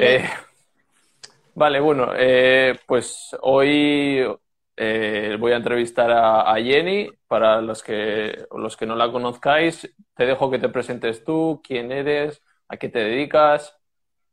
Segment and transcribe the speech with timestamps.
[0.00, 0.24] Eh,
[1.54, 4.24] vale, bueno, eh, pues hoy
[4.76, 7.10] eh, voy a entrevistar a, Jenny.
[7.26, 11.92] Para los que, los que no la conozcáis, te dejo que te presentes tú, quién
[11.92, 13.76] eres, a qué te dedicas.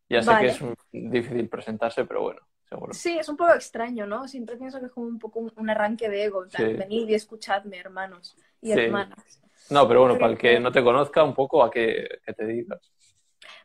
[0.10, 0.60] Ya sé que es
[0.92, 2.94] difícil presentarse, pero bueno, seguro.
[2.94, 4.28] Sí, es un poco extraño, ¿no?
[4.28, 6.46] Siempre pienso que es como un poco un, arranque de ego.
[6.58, 9.42] Venid y escuchadme, hermanos y hermanas.
[9.70, 12.46] No, pero bueno, para el que no te conozca, un poco a qué, qué te
[12.46, 12.80] dedicas.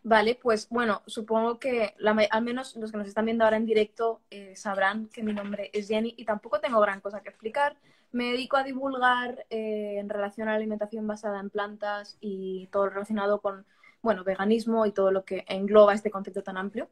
[0.04, 1.94] Vale, pues bueno, supongo que
[2.30, 5.70] al menos los que nos están viendo ahora en directo eh, sabrán que mi nombre
[5.72, 7.76] es Jenny y tampoco tengo gran cosa que explicar.
[8.10, 12.88] Me dedico a divulgar eh, en relación a la alimentación basada en plantas y todo
[12.88, 13.64] relacionado con,
[14.02, 16.88] bueno, veganismo y todo lo que engloba este concepto tan amplio.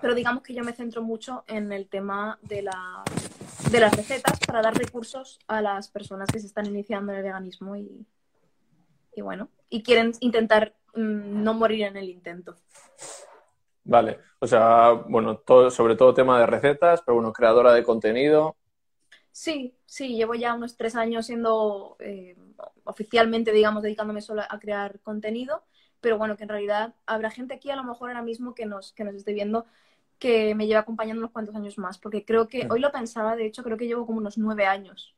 [0.00, 3.04] Pero digamos que yo me centro mucho en el tema de, la,
[3.70, 7.24] de las recetas para dar recursos a las personas que se están iniciando en el
[7.24, 8.06] veganismo y,
[9.14, 12.56] y bueno, y quieren intentar no morir en el intento.
[13.84, 18.56] Vale, o sea, bueno, todo, sobre todo tema de recetas, pero bueno, creadora de contenido.
[19.32, 22.36] Sí, sí, llevo ya unos tres años siendo eh,
[22.84, 25.62] oficialmente, digamos, dedicándome solo a crear contenido,
[26.00, 28.92] pero bueno, que en realidad habrá gente aquí a lo mejor ahora mismo que nos,
[28.92, 29.64] que nos esté viendo
[30.18, 33.46] que me lleva acompañando unos cuantos años más, porque creo que, hoy lo pensaba, de
[33.46, 35.14] hecho, creo que llevo como unos nueve años.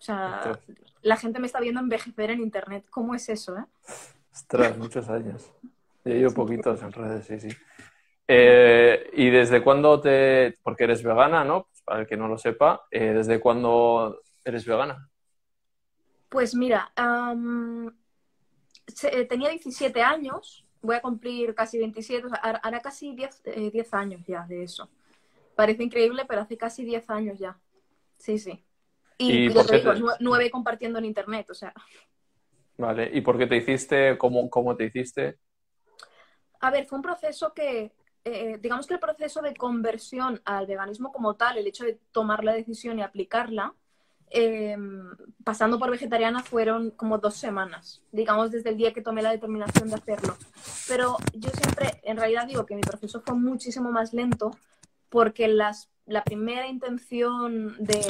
[0.00, 0.58] O sea,
[1.02, 2.86] la gente me está viendo envejecer en Internet.
[2.88, 3.64] ¿Cómo es eso, eh?
[4.38, 5.50] Ostras, muchos años.
[6.04, 7.48] Yo llevo poquitos en redes, sí, sí.
[8.28, 10.56] Eh, ¿Y desde cuándo te...?
[10.62, 11.64] Porque eres vegana, ¿no?
[11.64, 15.10] Pues para el que no lo sepa, eh, ¿desde cuándo eres vegana?
[16.28, 16.92] Pues mira,
[19.02, 23.94] eh, tenía 17 años, voy a cumplir casi 27, o sea, hará casi 10, 10
[23.94, 24.88] años ya de eso.
[25.56, 27.58] Parece increíble, pero hace casi 10 años ya.
[28.18, 28.62] Sí, sí.
[29.16, 31.74] Y, ¿Y te digo, nueve compartiendo en internet, o sea.
[32.78, 34.16] Vale, ¿y por qué te hiciste?
[34.16, 35.38] ¿Cómo, cómo te hiciste?
[36.60, 37.92] A ver, fue un proceso que,
[38.24, 42.44] eh, digamos que el proceso de conversión al veganismo como tal, el hecho de tomar
[42.44, 43.74] la decisión y aplicarla,
[44.30, 45.10] em,
[45.42, 49.88] pasando por vegetariana fueron como dos semanas, digamos desde el día que tomé la determinación
[49.88, 50.36] de hacerlo.
[50.86, 54.52] Pero yo siempre, en realidad digo que mi proceso fue muchísimo más lento
[55.08, 58.00] porque las la primera intención de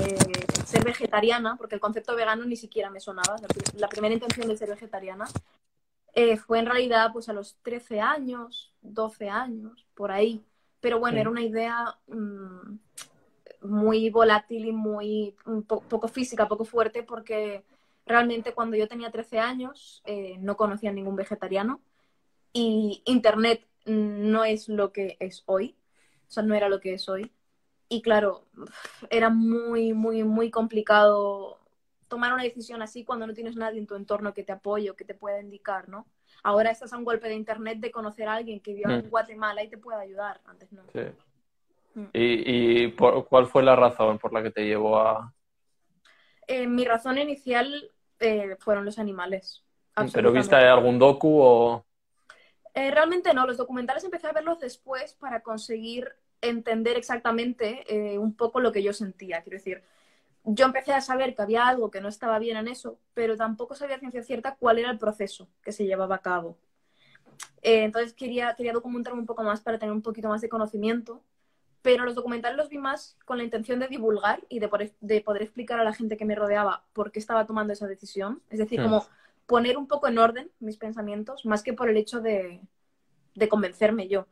[0.64, 3.36] ser vegetariana, porque el concepto vegano ni siquiera me sonaba,
[3.74, 5.26] la, primera intención de ser vegetariana
[6.14, 10.44] eh, fue en realidad pues a los 13 años, 12 años, por ahí.
[10.80, 12.78] Pero bueno, era una idea mm,
[13.62, 15.34] muy volátil y muy
[15.66, 17.64] poco física, poco fuerte, porque
[18.06, 21.80] realmente cuando yo tenía 13 años eh, no conocía a ningún vegetariano
[22.52, 25.74] y Internet no es lo que es hoy,
[26.28, 27.32] o sea, no era lo que es hoy.
[27.88, 28.44] Y claro,
[29.08, 31.58] era muy, muy, muy complicado
[32.08, 34.96] tomar una decisión así cuando no tienes nadie en tu entorno que te apoye o
[34.96, 36.06] que te pueda indicar, ¿no?
[36.42, 39.10] Ahora estás a un golpe de internet de conocer a alguien que vive en mm.
[39.10, 40.82] Guatemala y te pueda ayudar, antes no.
[40.92, 41.00] Sí.
[41.94, 42.06] Mm.
[42.12, 45.32] ¿Y, cuál fue la razón por la que te llevó a...?
[46.46, 47.90] Eh, mi razón inicial
[48.20, 49.64] eh, fueron los animales.
[50.12, 51.84] ¿Pero viste algún docu o...?
[52.74, 58.34] Eh, realmente no, los documentales empecé a verlos después para conseguir entender exactamente eh, un
[58.34, 59.42] poco lo que yo sentía.
[59.42, 59.82] Quiero decir,
[60.44, 63.74] yo empecé a saber que había algo que no estaba bien en eso, pero tampoco
[63.74, 66.56] sabía ciencia cierta cuál era el proceso que se llevaba a cabo.
[67.62, 71.22] Eh, entonces quería, quería documentarme un poco más para tener un poquito más de conocimiento,
[71.82, 75.20] pero los documentales los vi más con la intención de divulgar y de poder, de
[75.20, 78.42] poder explicar a la gente que me rodeaba por qué estaba tomando esa decisión.
[78.50, 79.06] Es decir, como
[79.48, 82.60] poner un poco en orden mis pensamientos, más que por el hecho de,
[83.34, 84.26] de convencerme yo.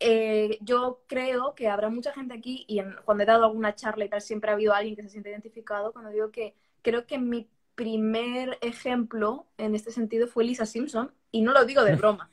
[0.00, 4.08] Eh, yo creo que habrá mucha gente aquí y cuando he dado alguna charla y
[4.08, 7.48] tal, siempre ha habido alguien que se siente identificado cuando digo que creo que mi
[7.76, 12.28] primer ejemplo en este sentido fue Lisa Simpson y no lo digo de broma.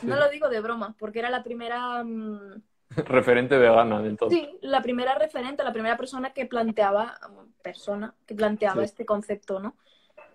[0.00, 2.02] No lo digo de broma, porque era la primera...
[2.02, 2.62] Mm,
[2.96, 4.30] referente vegana del todo.
[4.30, 7.18] Sí, la primera referente, la primera persona que planteaba,
[7.62, 9.76] persona, que planteaba este concepto, ¿no?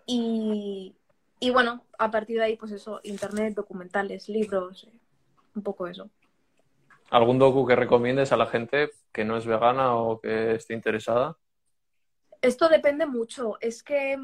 [0.05, 0.95] Y,
[1.39, 4.97] y bueno, a partir de ahí, pues eso, internet, documentales, libros, eh,
[5.55, 6.09] un poco eso.
[7.09, 11.37] ¿Algún docu que recomiendes a la gente que no es vegana o que esté interesada?
[12.41, 13.57] Esto depende mucho.
[13.61, 14.17] Es que,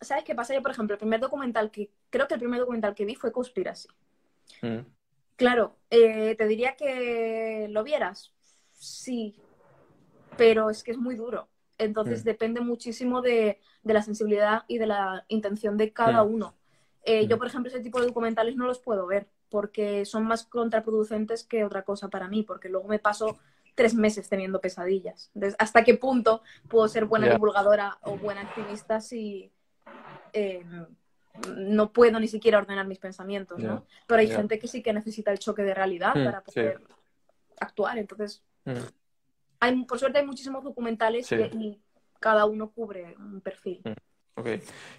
[0.00, 0.54] ¿sabes qué pasa?
[0.54, 3.32] Yo, por ejemplo, el primer documental que, creo que el primer documental que vi fue
[3.32, 3.88] Conspiracy.
[4.62, 4.80] Mm.
[5.36, 8.32] Claro, eh, te diría que lo vieras.
[8.72, 9.36] Sí,
[10.36, 11.48] pero es que es muy duro.
[11.78, 12.24] Entonces mm.
[12.24, 16.34] depende muchísimo de, la sensibilidad y de la intención de cada mm.
[16.34, 16.54] uno.
[17.04, 20.44] Eh, yo, por ejemplo, ese tipo de documentales no los puedo ver porque son más
[20.46, 23.38] contraproducentes que otra cosa para mí, porque luego me paso
[23.74, 25.30] tres meses teniendo pesadillas.
[25.34, 29.52] Entonces, ¿hasta qué punto puedo ser buena divulgadora o buena activista si
[30.32, 30.64] eh,
[31.56, 33.84] no puedo ni siquiera ordenar mis pensamientos, ¿no?
[34.06, 36.80] Pero hay gente que sí que necesita el choque de realidad hmm, para poder
[37.60, 37.98] actuar.
[37.98, 38.72] Entonces, Mm.
[39.60, 41.36] hay, por suerte hay muchísimos documentales Sí.
[41.36, 41.80] que- y
[42.18, 43.82] cada uno cubre un perfil.
[44.36, 44.48] Ok.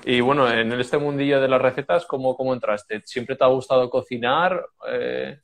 [0.05, 3.01] Y bueno, en este mundillo de las recetas, ¿cómo, cómo entraste?
[3.05, 4.65] ¿Siempre te ha gustado cocinar?
[4.87, 5.39] Eh,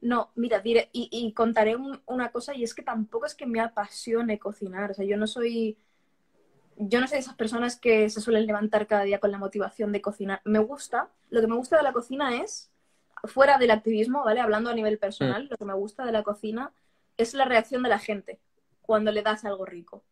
[0.00, 3.46] No, mira, diré, y, y contaré un- una cosa, y es que tampoco es que
[3.46, 4.90] me apasione cocinar.
[4.90, 5.78] O sea, yo no soy.
[6.76, 9.92] Yo no soy de esas personas que se suelen levantar cada día con la motivación
[9.92, 10.40] de cocinar.
[10.44, 12.72] Me gusta, lo que me gusta de la cocina es,
[13.24, 14.40] fuera del activismo, ¿vale?
[14.40, 16.72] Hablando a nivel personal, lo que me gusta de la cocina
[17.16, 18.40] es la reacción de la gente
[18.82, 20.04] cuando le das algo rico.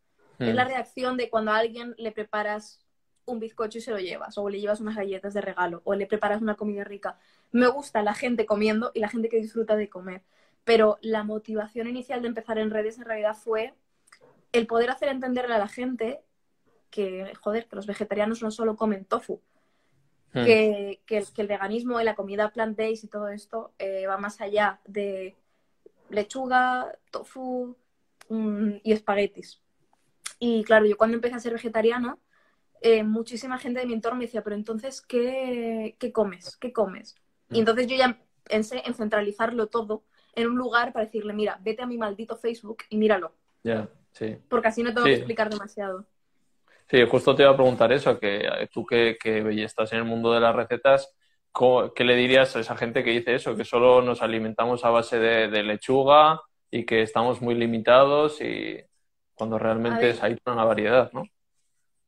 [0.47, 2.85] Es mm, la reacción de cuando a alguien le preparas
[3.25, 6.07] un bizcocho y se lo llevas, o le llevas unas galletas de regalo, o le
[6.07, 7.19] preparas una comida rica.
[7.51, 10.23] Me gusta la gente comiendo y la gente que disfruta de comer.
[10.65, 13.75] Pero la motivación inicial de empezar en redes en realidad fue
[14.53, 16.21] el poder hacer entenderle a la gente
[16.91, 19.41] que, joder, que los vegetarianos no solo comen tofu,
[20.35, 20.45] mm.
[20.45, 24.19] que, que el, que el veganismo y la comida plant-based y todo esto eh, va
[24.19, 25.37] más allá de
[26.11, 27.77] lechuga, tofu
[28.29, 29.61] mm, y espaguetis.
[30.45, 32.19] Y claro, yo cuando empecé a ser vegetariana,
[32.81, 36.57] eh, muchísima gente de mi entorno me decía, pero entonces, ¿qué, qué comes?
[36.57, 37.15] ¿Qué comes?
[37.53, 37.59] Y Mm.
[37.61, 40.03] entonces yo ya pensé en centralizarlo todo
[40.35, 44.37] en un lugar para decirle, mira, vete a mi maldito Facebook y míralo, Ya, sí.
[44.49, 45.11] porque así no tengo Sí.
[45.13, 46.07] que explicar demasiado.
[46.91, 50.05] Sí, justo te iba a preguntar eso, que eh, tú que, que estás en el
[50.05, 51.15] mundo de las recetas,
[51.53, 54.91] ¿cómo- ¿qué le dirías a esa gente que dice eso, que solo nos alimentamos a
[54.91, 56.41] base de, de lechuga
[56.71, 58.81] y que estamos muy limitados y
[59.43, 61.25] cuando realmente es, hay una variedad, ¿no?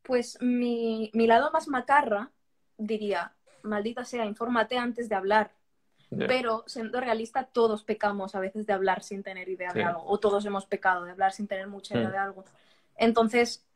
[0.03, 2.31] Pues mi, mi lado más macarra
[2.79, 3.33] diría,
[3.63, 5.51] maldita sea, infórmate antes de hablar.
[6.17, 10.21] Pero siendo realista, todos pecamos a veces de hablar sin tener idea de algo, o
[10.21, 12.13] todos hemos pecado de hablar sin tener mucha idea Mm.
[12.13, 12.45] de algo.
[12.97, 13.67] Entonces,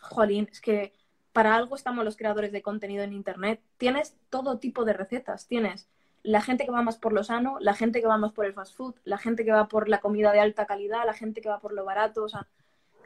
[0.00, 0.92] jolín, es que
[1.32, 3.62] para algo estamos los creadores de contenido en Internet.
[3.78, 5.46] Tienes todo tipo de recetas.
[5.46, 5.88] Tienes
[6.22, 8.52] la gente que va más por lo sano, la gente que va más por el
[8.52, 11.48] fast food, la gente que va por la comida de alta calidad, la gente que
[11.48, 12.24] va por lo barato.
[12.24, 12.46] O sea,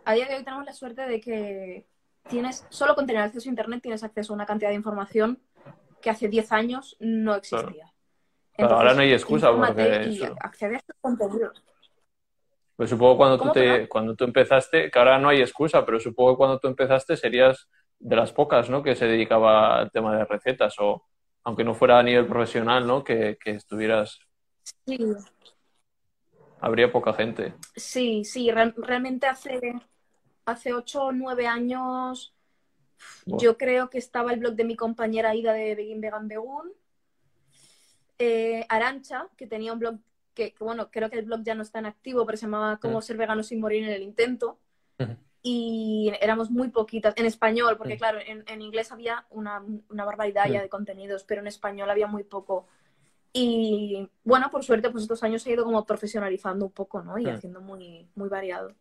[0.05, 1.87] a día de hoy tenemos la suerte de que
[2.29, 5.41] tienes, solo con tener acceso a Internet, tienes acceso a una cantidad de información
[6.01, 7.93] que hace 10 años no existía.
[8.57, 11.63] Claro, ahora no hay excusa porque y eso- a estos contenidos.
[12.77, 16.01] Pues supongo cuando tú ¿Cómo, te, cuando tú empezaste, que ahora no hay excusa, pero
[16.01, 17.69] supongo que cuando tú empezaste serías
[17.99, 18.83] de las pocas, ¿no?
[18.83, 21.05] Que se dedicaba al tema de recetas o
[21.45, 23.05] aunque no fuera a nivel profesional, ¿no?
[23.05, 24.19] Que, que estuvieras,
[24.87, 24.99] Sí,
[26.61, 27.55] habría poca gente.
[27.75, 29.73] sí, sí, real- realmente hace,
[30.45, 32.35] hace 8 o 9 años
[33.27, 36.73] yo creo que estaba el blog de mi compañera Ida de Begin Vegan Begun,
[38.19, 39.97] eh, Arancha, que tenía un blog
[40.35, 42.79] que, que, bueno, creo que el blog ya no está en activo, pero se llamaba
[42.79, 43.03] Cómo Mm.
[43.03, 44.59] ser vegano sin morir en el intento.
[45.43, 47.99] Y éramos muy poquitas, en español, porque Mm.
[47.99, 50.63] claro, en, en inglés había una, una barbaridad ya Mm.
[50.63, 52.67] de contenidos, pero en español había muy poco.
[53.33, 57.19] Y bueno, por suerte, pues estos años ha ido como profesionalizando un poco, ¿no?
[57.19, 57.29] Y Mm.
[57.29, 58.73] haciendo muy, muy variado.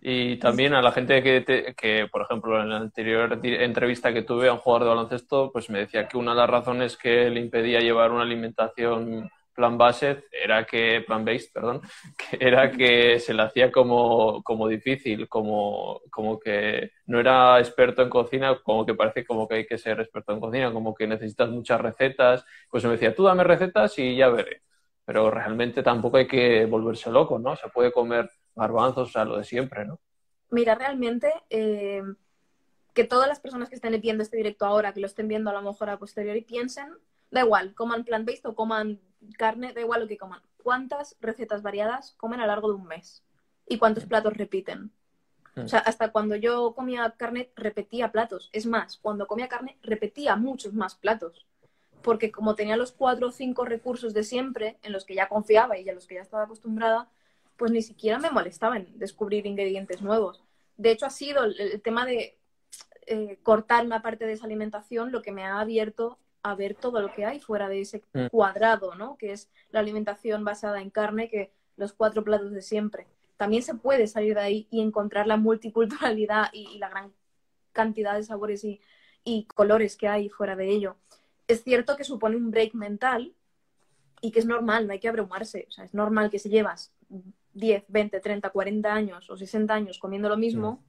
[0.00, 4.22] Y también a la gente que, te- que, por ejemplo, en la anterior entrevista que
[4.22, 7.28] tuve a un jugador de baloncesto, pues me decía que una de las razones que
[7.30, 9.28] le impedía llevar una alimentación
[9.58, 11.80] plan based era que, plan based, perdón,
[12.38, 18.08] era que se le hacía como, como difícil, como, como que no era experto en
[18.08, 21.50] cocina, como que parece como que hay que ser experto en cocina, como que necesitas
[21.50, 22.44] muchas recetas.
[22.70, 24.62] Pues me decía, tú dame recetas y ya veré.
[25.04, 27.56] Pero realmente tampoco hay que volverse loco, ¿no?
[27.56, 29.98] Se puede comer garbanzos, o sea, lo de siempre, ¿no?
[30.50, 32.02] Mira, realmente eh,
[32.94, 35.54] que todas las personas que estén viendo este directo ahora, que lo estén viendo a
[35.54, 36.92] lo mejor a posteriori, piensen,
[37.32, 39.00] da igual, coman plant-based o coman
[39.36, 40.42] carne, da igual lo que coman.
[40.62, 43.24] ¿Cuántas recetas variadas comen a lo largo de un mes?
[43.66, 44.90] ¿Y cuántos platos repiten?
[45.54, 45.60] Mm.
[45.60, 48.50] O sea, hasta cuando yo comía carne, repetía platos.
[48.52, 51.46] Es más, cuando comía carne, repetía muchos más platos.
[52.02, 55.78] Porque como tenía los cuatro o cinco recursos de siempre, en los que ya confiaba
[55.78, 57.08] y a los que ya estaba acostumbrada,
[57.56, 60.44] pues ni siquiera me molestaba en descubrir ingredientes nuevos.
[60.76, 62.38] De hecho, ha sido el, el tema de
[63.10, 67.00] eh, cortar una parte de esa alimentación lo que me ha abierto a ver todo
[67.00, 68.26] lo que hay fuera de ese Mm.
[68.30, 69.16] cuadrado, ¿no?
[69.16, 73.06] Que es la alimentación basada en carne, que los cuatro platos de siempre.
[73.36, 77.12] También se puede salir de ahí y encontrar la multiculturalidad y, y la gran
[77.72, 78.80] cantidad de sabores y,
[79.24, 80.96] y colores que hay fuera de ello.
[81.46, 83.34] Es cierto que supone un break mental
[84.20, 85.66] y que es normal, no hay que abrumarse.
[85.68, 86.92] O sea, es normal que si llevas
[87.54, 90.82] 10, 20, 30, 40 años o 60 años comiendo lo mismo,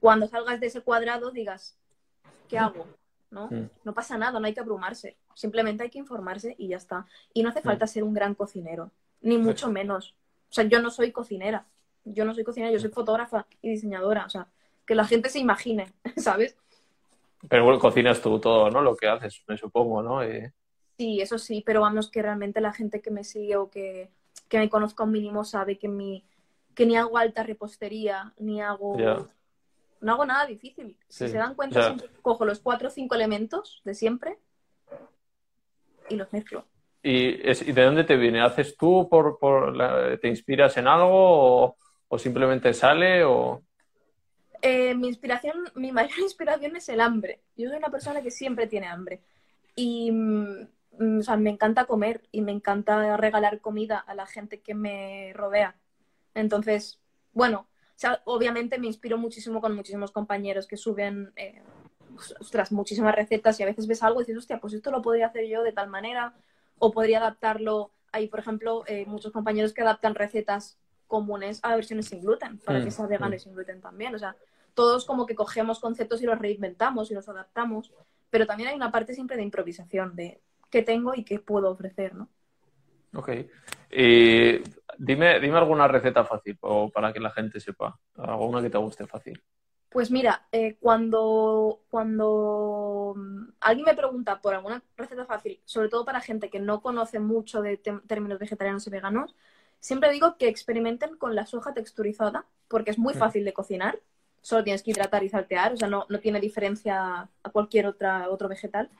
[0.00, 1.76] cuando salgas de ese cuadrado digas,
[2.48, 2.86] ¿qué hago?
[3.36, 3.48] ¿No?
[3.48, 3.70] Mm.
[3.84, 5.16] no pasa nada, no hay que abrumarse.
[5.34, 7.06] Simplemente hay que informarse y ya está.
[7.34, 7.64] Y no hace Mm.
[7.64, 8.90] falta ser un gran cocinero,
[9.20, 10.14] ni mucho menos.
[10.50, 11.66] O sea, yo no soy cocinera.
[12.04, 14.24] Yo no soy cocinera, yo soy fotógrafa y diseñadora.
[14.26, 14.48] O sea,
[14.86, 16.56] que la gente se imagine, ¿sabes?
[17.48, 18.80] Pero bueno, cocinas tú todo, ¿no?
[18.82, 20.22] Lo que haces, me supongo, ¿no?
[20.22, 20.52] Eh,
[20.98, 24.10] Sí, eso sí, pero vamos que realmente la gente que me sigue o que
[24.48, 26.24] que me conozca un mínimo sabe que, mi,
[26.74, 28.96] que ni hago alta repostería, ni hago...
[30.00, 30.96] No hago nada difícil.
[31.08, 34.38] Si se dan cuenta, cojo los cuatro o cinco elementos de siempre
[36.08, 36.64] y los mezclo.
[37.02, 38.40] ¿Y, de dónde te viene?
[38.40, 39.38] ¿Haces tú por,
[40.20, 41.76] te inspiras en algo
[42.08, 43.62] o, simplemente sale o...?
[44.62, 47.42] Eh, mi inspiración, mi mayor inspiración es el hambre.
[47.56, 49.20] Yo soy una persona que siempre tiene hambre.
[49.76, 54.74] Y mm, mm, me encanta comer y me encanta regalar comida a la gente que
[54.74, 55.76] me rodea.
[56.34, 57.00] Entonces,
[57.32, 57.68] bueno,
[58.24, 61.62] obviamente me inspiro muchísimo con muchísimos compañeros que suben eh,
[62.70, 65.46] muchísimas recetas y a veces ves algo y dices, hostia, pues esto lo podría hacer
[65.46, 66.34] yo de tal manera
[66.78, 67.90] o podría adaptarlo.
[68.12, 72.80] Hay, por ejemplo, eh, muchos compañeros que adaptan recetas comunes a versiones sin gluten para
[72.80, 73.34] que mm, sea vegano mm.
[73.34, 74.14] y sin gluten también.
[74.14, 74.36] O sea,
[74.74, 77.92] todos como que cogemos conceptos y los reinventamos y los adaptamos,
[78.30, 82.14] pero también hay una parte siempre de improvisación, de qué tengo y qué puedo ofrecer,
[82.14, 82.28] ¿no?
[83.14, 83.30] Ok.
[83.90, 84.62] Y
[84.98, 89.06] dime, dime alguna receta fácil o para que la gente sepa, alguna que te guste
[89.06, 89.42] fácil.
[89.88, 96.04] Pues mira, eh, cuando, cuando mm, alguien me pregunta por alguna receta fácil, sobre todo
[96.04, 99.34] para gente que no conoce mucho de términos vegetarianos y veganos,
[99.80, 103.18] siempre digo que experimenten con la soja texturizada, porque es muy mm.
[103.18, 103.98] fácil de cocinar,
[104.42, 108.28] solo tienes que hidratar y saltear, o sea, no, no tiene diferencia a cualquier otra,
[108.28, 108.90] otro vegetal.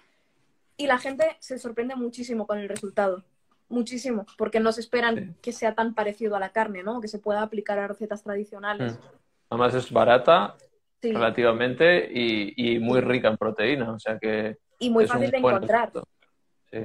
[0.77, 3.23] Y la gente se sorprende muchísimo con el resultado,
[3.69, 7.01] muchísimo, porque no se esperan que sea tan parecido a la carne, ¿no?
[7.01, 8.95] Que se pueda aplicar a recetas tradicionales.
[8.95, 9.17] Mm.
[9.51, 10.57] Además es barata
[11.03, 14.59] relativamente y, muy rica en proteína, o sea que...
[14.79, 15.93] Y muy fácil de encontrar.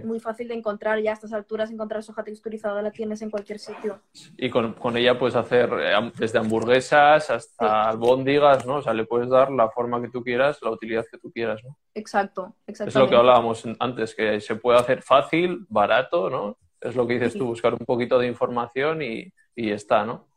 [0.03, 3.59] Muy fácil de encontrar, ya a estas alturas encontrar soja texturizada la tienes en cualquier
[3.59, 3.99] sitio.
[4.37, 8.75] Y con, ella puedes hacer eh, desde hamburguesas hasta albóndigas, ¿no?
[8.75, 11.61] O sea, le puedes dar la forma que tú quieras, la utilidad que tú quieras,
[11.63, 11.77] ¿no?
[11.93, 12.89] Exacto, exacto.
[12.89, 16.57] Es lo que hablábamos antes, que se puede hacer fácil, barato, ¿no?
[16.81, 20.27] Es lo que dices tú, buscar un poquito de información y, y está, ¿no?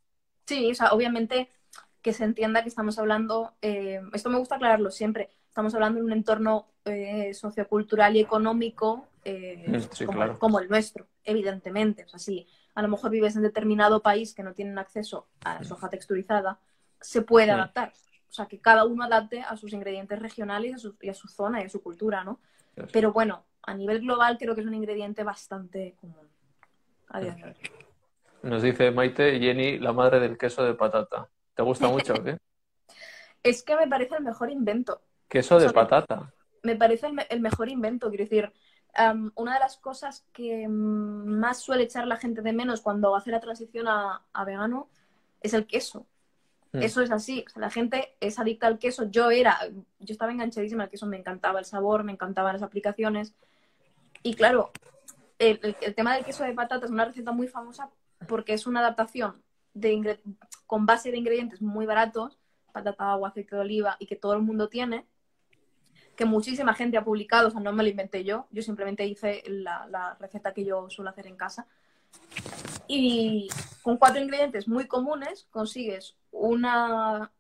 [0.47, 1.49] Sí, o sea, obviamente
[2.05, 6.05] que se entienda que estamos hablando, eh, esto me gusta aclararlo siempre, estamos hablando de
[6.05, 12.05] un entorno eh, sociocultural y económico eh, mm, como, el nuestro, evidentemente.
[12.05, 15.55] O sea, si a lo mejor vives en determinado país que no tienen acceso a
[15.55, 16.61] la soja texturizada,
[17.01, 17.55] se puede mm.
[17.55, 17.95] adaptar.
[18.29, 21.29] O sea, que cada uno adapte a sus ingredientes regionales a su, y a su
[21.29, 22.39] zona y a su cultura, ¿no?
[22.93, 26.34] Pero bueno, a nivel global creo que es un ingrediente bastante común
[27.09, 27.55] a día de hoy.
[28.43, 31.29] Nos dice Maite Jenny, la madre del queso de patata.
[31.55, 32.39] ¿Te gusta mucho o qué?
[33.45, 35.03] es que me parece el mejor invento.
[35.29, 36.33] Queso de patata.
[36.63, 38.53] Me parece el, mejor invento, quiero decir.
[39.35, 43.41] una de las cosas que más suele echar la gente de menos cuando hace la
[43.41, 44.89] transición a, vegano
[45.41, 46.07] es el queso.
[46.73, 46.83] Mm.
[46.83, 47.45] Eso es así.
[47.57, 49.05] la gente es adicta al queso.
[49.05, 49.59] Yo era,
[50.01, 53.35] yo estaba enganchadísima al queso, me encantaba el sabor, me encantaban las aplicaciones.
[54.23, 54.73] Y claro,
[55.39, 57.91] el, tema del queso de patata es una receta muy famosa
[58.29, 59.43] porque es una adaptación
[60.67, 62.39] con base de ingredientes muy baratos,
[62.73, 65.07] patata, agua, aceite de oliva y que todo el mundo tiene,
[66.17, 69.43] que muchísima gente ha publicado, o sea, no me lo inventé yo, yo simplemente hice
[69.47, 71.67] la, receta que yo suelo hacer en casa.
[72.87, 73.49] Y
[73.83, 77.33] con cuatro ingredientes muy comunes consigues una,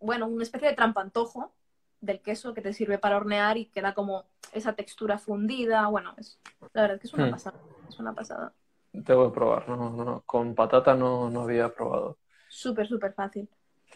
[0.00, 1.52] bueno, una especie de trampantojo
[2.00, 5.86] del queso que te sirve para hornear y queda como esa textura fundida.
[5.88, 6.38] Bueno, es,
[6.72, 7.30] la verdad es que es una hmm.
[7.30, 8.52] pasada, es una pasada.
[9.04, 10.22] Tengo que probar, no, no, no.
[10.24, 12.18] Con patata no, no había probado.
[12.48, 13.48] Súper, súper fácil.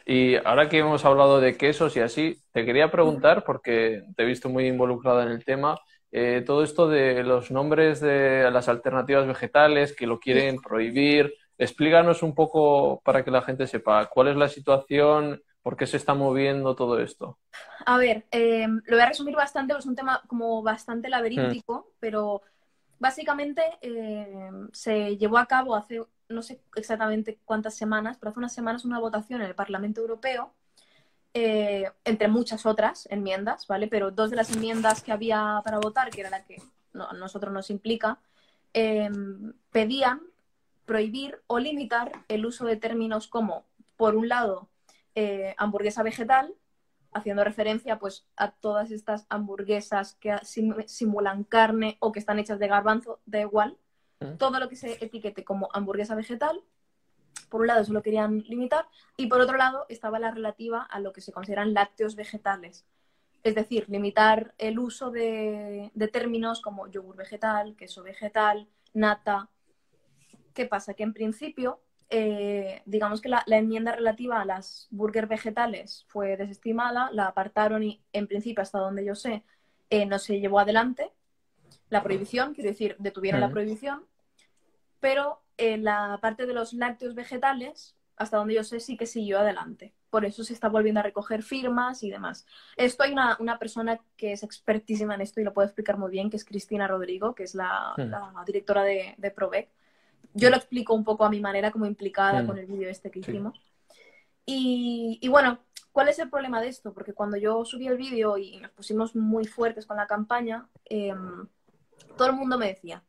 [0.04, 4.26] Y ahora que hemos hablado de quesos y así, te quería preguntar, porque te he
[4.26, 5.78] visto muy involucrada en el tema,
[6.11, 11.32] eh, todo esto de los nombres de las alternativas vegetales que lo quieren prohibir.
[11.56, 15.97] Explícanos un poco para que la gente sepa cuál es la situación, por qué se
[15.97, 17.38] está moviendo todo esto.
[17.87, 21.95] A ver, eh, lo voy a resumir bastante, es un tema como bastante laberíntico, mm.
[22.00, 22.42] pero
[23.02, 28.54] Básicamente eh, se llevó a cabo hace, no sé exactamente cuántas semanas, pero hace unas
[28.54, 30.54] semanas una votación en el Parlamento Europeo,
[31.35, 33.88] eh, entre muchas otras enmiendas, ¿vale?
[33.88, 36.62] Pero dos de las enmiendas que había para votar, que era la que
[36.95, 38.21] a nosotros nos implica,
[38.73, 40.21] pedían
[40.85, 43.64] prohibir o limitar el uso de términos como,
[43.97, 44.69] por un lado,
[45.14, 46.54] eh, hamburguesa vegetal,
[47.12, 52.69] haciendo referencia pues a todas estas hamburguesas que simulan carne o que están hechas de
[52.69, 53.76] garbanzo, da igual.
[54.21, 54.37] Mm.
[54.38, 56.62] Todo lo que se etiquete como hamburguesa vegetal,
[57.49, 61.00] por un lado eso lo querían limitar y por otro lado estaba la relativa a
[61.00, 62.87] lo que se consideran lácteos vegetales.
[63.42, 69.50] Es decir, limitar el uso de, de términos como yogur vegetal, queso vegetal, nata.
[70.54, 70.95] ¿Qué pasa?
[70.95, 71.81] Que en principio
[72.14, 78.02] eh, digamos que la, enmienda relativa a las burger vegetales fue desestimada, la apartaron y
[78.12, 79.45] en principio, hasta donde yo sé,
[79.88, 81.11] eh, no se llevó adelante
[81.88, 84.04] la prohibición, quiero decir, detuvieron la prohibición,
[85.00, 89.38] pero eh, la parte de los lácteos vegetales, hasta donde yo sé, sí que siguió
[89.38, 89.95] adelante.
[90.11, 92.45] Por eso se está volviendo a recoger firmas y demás.
[92.76, 96.11] Esto hay una, una persona que es expertísima en esto y lo puede explicar muy
[96.11, 99.71] bien, que es Cristina Rodrigo, que es la, la directora de, de Provec.
[100.35, 102.47] Yo lo explico un poco a mi manera, como implicada Hmm.
[102.47, 103.31] con el vídeo este que Sí.
[103.31, 103.61] hicimos.
[104.47, 105.59] Y, y bueno,
[105.93, 106.93] ¿cuál es el problema de esto?
[106.93, 111.47] Porque cuando yo subí el vídeo y nos pusimos muy fuertes con la campaña, em,
[112.17, 113.02] todo el mundo me decía,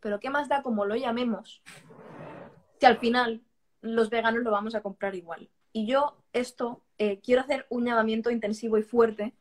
[0.00, 1.62] pero ¿qué más da como lo llamemos?
[2.78, 3.42] Si al final
[3.80, 5.48] los veganos lo vamos a comprar igual.
[5.72, 9.34] Y yo esto eh, quiero hacer un llamamiento intensivo y fuerte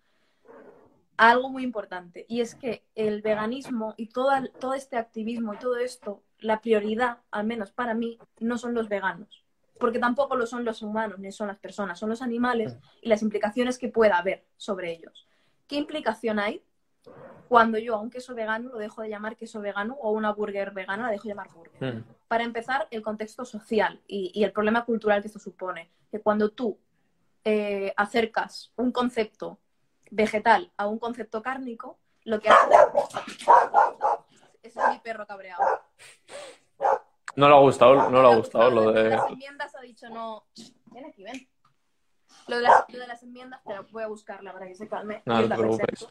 [1.18, 2.26] a algo muy importante.
[2.28, 7.20] Y es que el veganismo y todo, todo este activismo y todo esto, la prioridad,
[7.32, 9.44] al menos para mí, no son los veganos.
[9.80, 13.22] Porque tampoco lo son los humanos ni son las personas, son los animales y las
[13.22, 15.28] implicaciones que pueda haber sobre ellos.
[15.68, 16.64] ¿Qué implicación hay
[17.50, 20.72] cuando yo a un queso vegano lo dejo de llamar queso vegano o una burger
[20.72, 21.96] vegana la dejo de llamar burger?
[21.96, 25.92] Mm, para empezar, el contexto social y, y el problema cultural que esto supone.
[26.10, 26.80] Que cuando tú
[27.44, 29.60] eh, acercas un concepto
[30.10, 32.74] vegetal a un concepto cárnico, lo que hace...
[34.64, 35.64] Ese es mi perro cabreado.
[37.36, 40.46] No le ha gustado, no le ha gustado lo de las enmiendas ha dicho no...
[40.86, 41.50] Ven aquí, ven.
[42.48, 45.22] Lo de las, lo de las enmiendas, pero voy a buscarla para que se calme.
[45.26, 46.08] No, la te preocupes.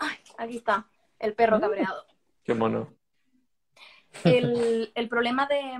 [0.00, 2.04] Ay, aquí está, el perro cabreado.
[2.44, 2.92] Qué mono.
[4.24, 5.78] el, el problema de,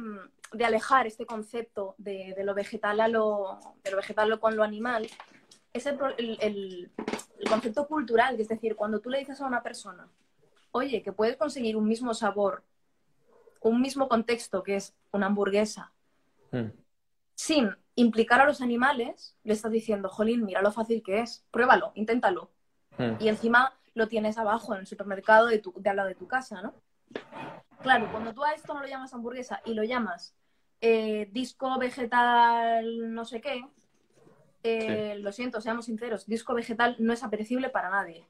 [0.52, 4.62] de alejar este concepto de, de lo vegetal a lo, de lo vegetal con lo
[4.62, 5.09] animal
[5.73, 5.99] es el,
[6.40, 6.92] el-
[7.39, 10.09] el- concepto cultural, que es decir, cuando tú le dices a una persona,
[10.71, 12.62] oye, que puedes conseguir un mismo sabor,
[13.61, 15.93] un mismo contexto, que es una hamburguesa,
[16.53, 16.71] Mm,
[17.35, 21.93] sin implicar a los animales, le estás diciendo, jolín, mira lo fácil que es, pruébalo,
[21.95, 22.51] inténtalo.
[22.99, 23.17] mm.
[23.21, 26.27] Y encima lo tienes abajo en el supermercado de, tu, de al lado de tu
[26.29, 26.75] casa, ¿no?
[27.83, 30.35] Claro, cuando tú a esto no lo llamas hamburguesa y lo llamas
[30.81, 33.65] eh, disco vegetal no sé qué,
[34.63, 38.27] eh, lo siento, seamos sinceros, disco vegetal no es apetecible para nadie.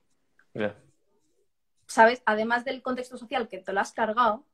[1.87, 2.23] ¿Sabes?
[2.25, 4.45] Además del contexto social que te lo has cargado,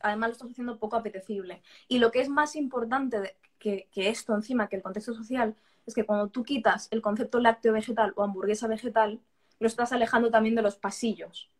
[0.00, 1.62] además lo estás haciendo poco apetecible.
[1.86, 5.54] Y lo que es más importante que, que esto encima, que el contexto social,
[5.86, 9.20] es que cuando tú quitas el concepto lácteo vegetal o hamburguesa vegetal,
[9.58, 11.50] lo estás alejando también de los pasillos.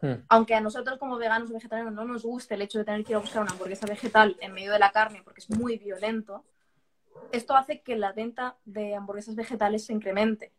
[0.00, 3.04] Mm, Aunque a nosotros como veganos o vegetarianos no nos guste el hecho de tener
[3.04, 5.76] que ir a buscar una hamburguesa vegetal en medio de la carne porque es muy
[5.76, 6.44] violento,
[7.32, 10.52] esto hace que la venta de hamburguesas vegetales se incremente.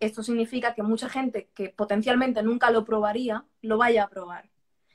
[0.00, 4.48] Esto significa que mucha gente que potencialmente nunca lo probaría, lo vaya a probar.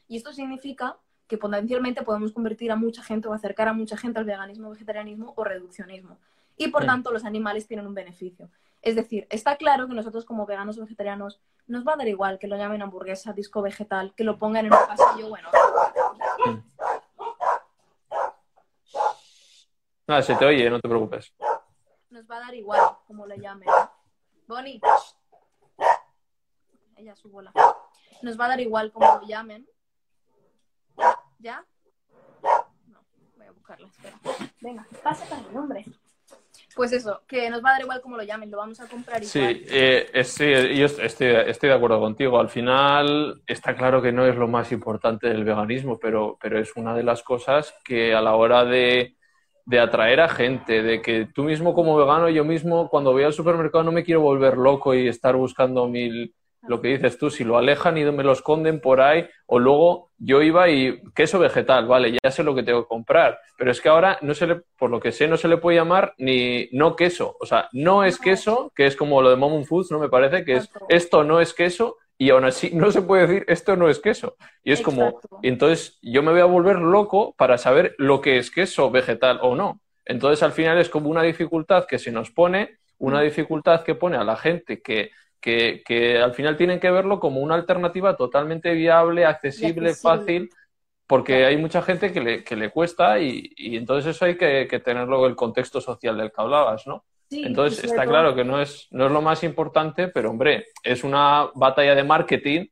[0.07, 0.97] Y esto significa
[1.27, 5.33] que potencialmente podemos convertir a mucha gente o acercar a mucha gente al veganismo, vegetarianismo
[5.35, 6.17] o reduccionismo.
[6.57, 8.49] Y por tanto los animales tienen un beneficio.
[8.81, 12.39] Es decir, está claro que nosotros como veganos o vegetarianos nos va a dar igual
[12.39, 15.49] que lo llamen hamburguesa, disco vegetal, que lo pongan en un pasillo, bueno.
[20.11, 21.33] Nada, se te oye, no te preocupes.
[22.09, 23.69] Nos va a dar igual como lo llamen.
[24.45, 24.81] Bonnie.
[26.97, 27.53] Ella su bola.
[28.21, 29.65] Nos va a dar igual como lo llamen.
[31.39, 31.65] ¿Ya?
[32.87, 32.99] No,
[33.37, 34.19] voy a buscarla, espera.
[34.59, 35.85] Venga, pasa para el nombre.
[36.75, 39.23] Pues eso, que nos va a dar igual como lo llamen, lo vamos a comprar
[39.23, 39.63] Sí, igual.
[39.69, 40.45] eh, es- sí,
[40.77, 42.37] yo estoy, estoy de acuerdo contigo.
[42.37, 46.75] Al final está claro que no es lo más importante del veganismo, pero, pero es
[46.75, 49.15] una de las cosas que a la hora de,
[49.65, 53.33] de atraer a gente, de que tú mismo como vegano, yo mismo cuando voy al
[53.33, 56.33] supermercado no me quiero volver loco y estar buscando mil,
[56.67, 60.11] lo que dices tú, si lo alejan y me lo esconden por ahí, o luego
[60.17, 63.81] yo iba y queso vegetal, vale, ya sé lo que tengo que comprar, pero es
[63.81, 66.69] que ahora no se le, por lo que sé, no se le puede llamar ni
[66.71, 69.99] no queso, o sea, no es queso, que es como lo de Momon Foods, ¿no?
[69.99, 73.45] Me parece que es esto no es queso y aún así no se puede decir
[73.47, 74.35] esto no es queso.
[74.63, 75.39] Y es como, Exacto.
[75.41, 79.55] entonces yo me voy a volver loco para saber lo que es queso vegetal o
[79.55, 79.81] no.
[80.05, 83.23] Entonces al final es como una dificultad que se nos pone, una Mm.
[83.23, 87.39] dificultad que pone a la gente que, que, que al final tienen que verlo como
[87.41, 89.95] una alternativa totalmente viable, accesible, accesible.
[89.95, 90.49] fácil,
[91.07, 94.67] porque hay mucha gente que le, que le cuesta y, y entonces eso hay que,
[94.69, 97.05] que tenerlo el contexto social del que hablabas, ¿no?
[97.31, 100.65] Sí, Entonces está todo- claro que no es, no es lo más importante, pero hombre,
[100.83, 102.65] es una batalla de marketing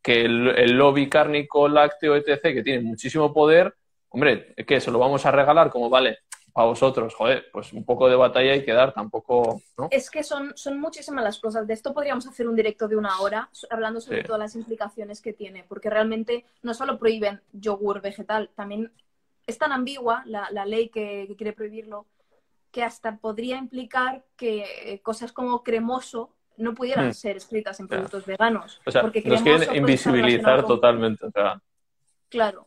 [0.00, 3.74] que el, el lobby cárnico, lácteo, etc., que tiene muchísimo poder,
[4.10, 6.18] hombre, que se lo vamos a regalar como vale
[6.54, 9.88] a vosotros, joder, pues un poco de batalla hay que dar, tampoco, ¿no?
[9.90, 11.66] Es que son, son muchísimas las cosas.
[11.66, 14.26] De esto podríamos hacer un directo de una hora hablando sobre Sí.
[14.26, 18.92] todas las implicaciones que tiene, porque realmente no solo prohíben yogur vegetal, también
[19.48, 22.06] es tan ambigua la, la ley que, que quiere prohibirlo
[22.74, 27.12] que hasta podría implicar que eh, cosas como cremoso no pudieran Hmm.
[27.14, 28.80] ser escritas en productos veganos.
[28.84, 31.62] O sea, porque nos quieren invisibilizar con- totalmente, o sea,
[32.28, 32.66] Claro.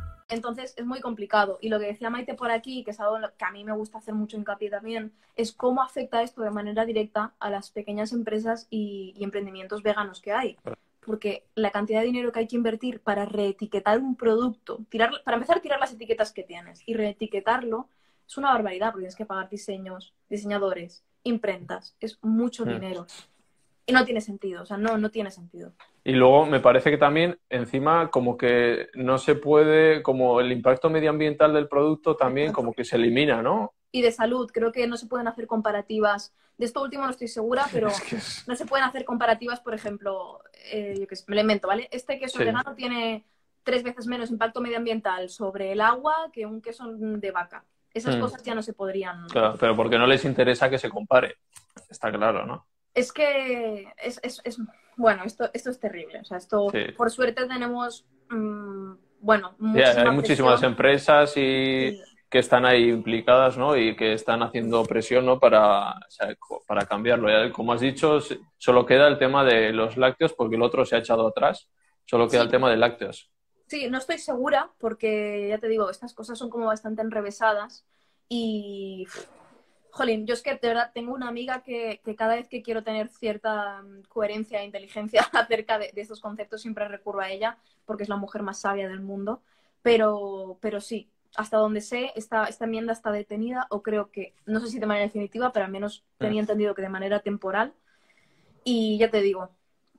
[0.31, 1.59] Entonces es muy complicado.
[1.61, 3.97] Y lo que decía Maite por aquí, que es algo que a mí me gusta
[3.99, 8.65] hacer mucho hincapié también, es cómo afecta esto de manera directa a las pequeñas empresas
[8.69, 10.57] y, y emprendimientos veganos que hay.
[11.05, 15.35] Porque la cantidad de dinero que hay que invertir para reetiquetar un producto, tirar, para
[15.35, 17.89] empezar a tirar las etiquetas que tienes y reetiquetarlo,
[18.27, 22.69] es una barbaridad, porque tienes que pagar diseños, diseñadores, imprentas, es mucho Mm.
[22.69, 23.05] dinero.
[23.85, 25.73] Y no tiene sentido, o sea, no, no tiene sentido.
[26.03, 30.89] Y luego me parece que también encima como que no se puede, como el impacto
[30.89, 33.73] medioambiental del producto también como que se elimina, ¿no?
[33.93, 34.49] y de salud.
[34.53, 36.33] Creo que no se pueden hacer comparativas.
[36.57, 39.59] De esto último no estoy segura, pero Es que es- no se pueden hacer comparativas,
[39.59, 40.39] por ejemplo,
[40.71, 41.89] eh, yo qué sé, me lo invento, ¿vale?
[41.91, 42.45] Este queso Sí.
[42.45, 43.25] vegano tiene
[43.63, 47.65] tres veces menos impacto medioambiental sobre el agua que un queso de vaca.
[47.93, 48.21] Esas Mm.
[48.21, 49.27] cosas ya no se podrían.
[49.27, 51.35] Claro, pero porque no les interesa que se compare.
[51.89, 52.65] Está claro, ¿no?
[52.93, 54.59] Es que es, es- es-
[54.97, 56.19] bueno, esto, esto es terrible.
[56.19, 56.91] O sea, esto, Sí.
[56.97, 60.71] por suerte tenemos, mm, bueno, muchísima hay muchísimas presión.
[60.71, 62.01] empresas y Sí.
[62.29, 63.75] que están ahí implicadas, ¿no?
[63.77, 65.39] Y que están haciendo presión, ¿no?
[65.39, 67.29] Para, o sea, co- para cambiarlo.
[67.29, 68.19] Ya, como has dicho,
[68.57, 71.69] solo queda el tema de los lácteos porque el otro se ha echado atrás.
[72.05, 72.45] Solo queda Sí.
[72.45, 73.29] el tema de lácteos.
[73.67, 77.85] Sí, no estoy segura porque ya te digo, estas cosas son como bastante enrevesadas
[78.27, 79.05] y,
[79.91, 82.83] jolín, yo es que de verdad tengo una amiga que, que cada vez que quiero
[82.83, 87.57] tener cierta mm, coherencia e inteligencia acerca de, de estos conceptos siempre recurro a ella
[87.85, 89.41] porque es la mujer más sabia del mundo,
[89.81, 94.59] pero, pero sí, hasta donde sé, esta, esta enmienda está detenida o creo que, no
[94.59, 97.73] sé si de manera definitiva, pero al menos tenía entendido que de manera temporal
[98.63, 99.49] y ya te digo,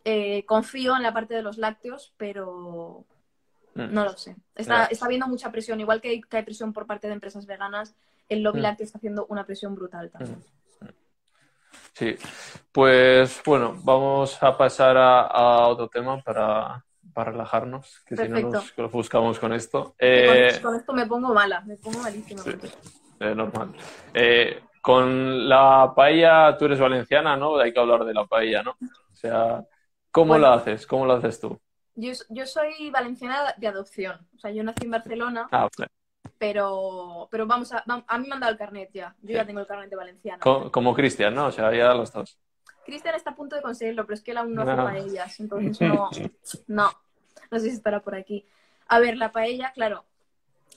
[0.04, 3.06] eh, confío en la parte de los lácteos, pero
[3.74, 3.92] Mm.
[3.92, 4.36] no lo sé.
[4.54, 7.46] Está, está habiendo mucha presión, igual que hay, que hay presión por parte de empresas
[7.46, 7.94] veganas,
[8.28, 8.62] el lobby Mm.
[8.62, 10.42] lácteo está haciendo una presión brutal también.
[11.94, 12.16] Sí,
[12.72, 18.40] pues bueno, vamos a pasar a, a otro tema para, para relajarnos, que si no
[18.40, 19.84] nos, buscamos con esto.
[19.84, 22.42] Con- Eh, con, esto me pongo mala, me pongo malísima.
[22.42, 22.52] Sí.
[23.20, 23.74] eh, normal.
[24.14, 27.58] Eh, con la paella, tú eres valenciana, ¿no?
[27.58, 28.72] Hay que hablar de la paella, ¿no?
[28.80, 29.64] O sea,
[30.10, 30.48] ¿cómo Bueno.
[30.48, 30.86] la haces?
[30.86, 31.60] ¿Cómo la haces tú?
[31.94, 35.90] Yo, yo soy valenciana de adopción, o sea, yo nací en Barcelona, Ah, vale.
[36.38, 39.34] Pero, pero vamos a, a mí me han dado el carnet ya, yo Sí.
[39.34, 40.40] ya tengo el carnet de valenciana.
[40.40, 41.46] Co- como Cristian, ¿no?
[41.46, 42.38] O sea, ya los dos.
[42.84, 45.80] Cristian está a punto de conseguirlo, pero es que él aún no hace paellas, entonces
[45.80, 46.10] no,
[46.66, 46.90] no,
[47.50, 48.44] no sé si estará por aquí.
[48.88, 50.04] A ver, la paella, claro,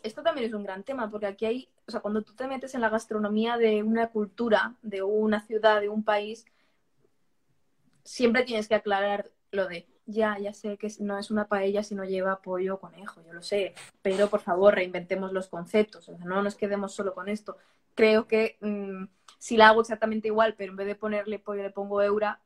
[0.04, 2.76] esto también es un gran tema, porque aquí hay, o sea, cuando tú te metes
[2.76, 6.46] en la gastronomía de una cultura, de una ciudad, de un país,
[8.04, 11.96] siempre tienes que aclarar lo de, ya, ya sé que no es una paella si
[11.96, 16.18] no lleva pollo o conejo, yo lo sé, pero por favor reinventemos los conceptos, o
[16.18, 17.58] sea, no nos quedemos solo con esto.
[17.96, 19.06] Creo que mm,
[19.38, 22.40] si la hago exactamente igual, pero en vez de ponerle pollo le pongo eura,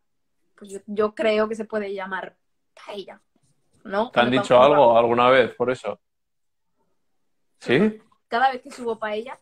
[0.56, 2.36] pues yo, yo creo que se puede llamar
[2.86, 3.22] paella,
[3.84, 4.12] ¿no?
[4.12, 6.00] ¿Te han dicho algo alguna vez por eso?
[7.60, 8.02] ¿Sí?
[8.28, 9.40] Cada vez que subo paella,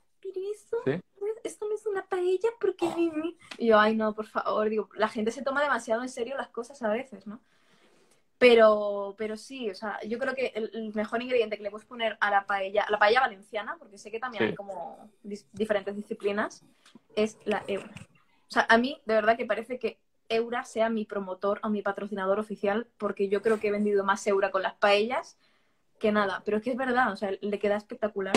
[0.54, 1.00] eso, Sí.
[1.44, 2.86] esto no es una paella porque...
[3.58, 6.50] Y yo, ay no, por favor, digo, la gente se toma demasiado en serio las
[6.50, 7.40] cosas a veces, ¿no?
[8.40, 11.88] Pero, pero sí, o sea, yo creo que el, el mejor ingrediente que le puedes
[11.88, 14.50] poner a la paella, a la paella valenciana, porque sé que también Sí.
[14.50, 16.64] hay como dis- diferentes disciplinas,
[17.16, 17.90] es la Eura.
[18.48, 19.98] O sea, a mí de verdad que parece que
[20.30, 24.26] Eura sea mi promotor o mi patrocinador oficial, porque yo creo que he vendido más
[24.28, 25.38] Eura con las paellas
[25.98, 26.44] que nada.
[26.46, 28.36] Pero es que es verdad, o sea, le queda espectacular.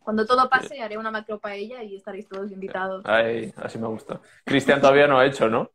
[0.00, 3.02] Cuando todo pase, haré una macro paella y estaréis todos invitados.
[3.06, 4.20] Ay, así me gusta.
[4.44, 5.70] Cristian todavía no ha hecho, ¿no?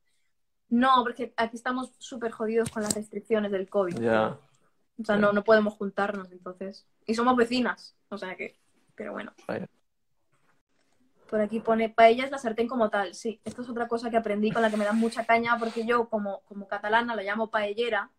[0.70, 4.00] No, porque aquí estamos súper jodidos con las restricciones del COVID.
[4.00, 4.38] Ya.
[5.00, 6.86] O sea, no, no podemos juntarnos, entonces.
[7.06, 8.58] Y somos vecinas, o sea que.
[8.96, 9.32] Pero bueno.
[9.48, 9.68] Vaya.
[11.30, 13.14] Por aquí pone paella es la sartén como tal.
[13.14, 15.86] Sí, esto es otra cosa que aprendí con la que me dan mucha caña, porque
[15.86, 18.10] yo, como, como catalana, la llamo paellera